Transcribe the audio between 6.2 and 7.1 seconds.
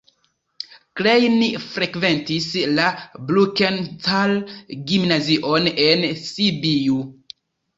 Sibiu.